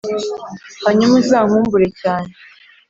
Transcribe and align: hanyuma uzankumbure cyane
hanyuma 0.83 1.13
uzankumbure 1.21 1.87
cyane 2.01 2.29